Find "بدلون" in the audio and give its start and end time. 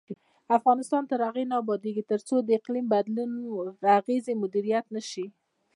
2.93-3.31